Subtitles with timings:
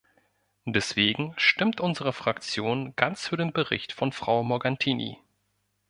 [0.65, 5.19] Deswegen stimmt unsere Fraktion ganz für den Bericht von Frau Morgantini.